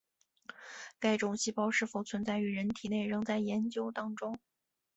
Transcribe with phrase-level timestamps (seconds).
[0.99, 4.35] 该种细胞是否存在于人体内仍在研究当中。